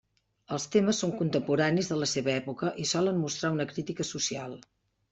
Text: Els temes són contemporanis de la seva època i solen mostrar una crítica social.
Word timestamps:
Els 0.55 0.63
temes 0.75 1.01
són 1.03 1.13
contemporanis 1.19 1.91
de 1.93 1.99
la 2.05 2.09
seva 2.15 2.33
època 2.39 2.75
i 2.85 2.89
solen 2.95 3.23
mostrar 3.27 3.55
una 3.61 3.71
crítica 3.77 4.11
social. 4.17 4.61